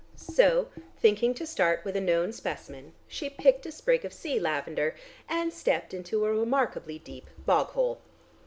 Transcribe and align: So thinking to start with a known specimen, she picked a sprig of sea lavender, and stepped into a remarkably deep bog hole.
So 0.15 0.67
thinking 0.97 1.35
to 1.35 1.45
start 1.45 1.85
with 1.85 1.95
a 1.95 2.01
known 2.01 2.33
specimen, 2.33 2.93
she 3.07 3.29
picked 3.29 3.67
a 3.67 3.71
sprig 3.71 4.03
of 4.03 4.11
sea 4.13 4.39
lavender, 4.39 4.95
and 5.29 5.53
stepped 5.53 5.93
into 5.93 6.25
a 6.25 6.33
remarkably 6.33 6.97
deep 6.97 7.27
bog 7.45 7.67
hole. 7.67 7.99